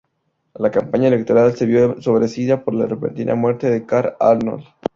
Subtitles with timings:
[0.55, 4.63] La campaña electoral se vio ensombrecida por la repentina muerte de Karl Arnold.